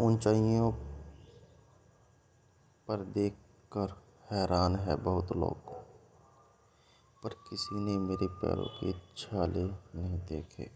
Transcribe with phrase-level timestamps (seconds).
[0.00, 0.72] ऊंचाइयों
[2.88, 3.32] पर देख
[3.76, 5.72] कर हैरान है बहुत लोग।
[7.22, 9.64] पर किसी ने मेरे पैरों के छाले
[9.98, 10.70] नहीं देखे।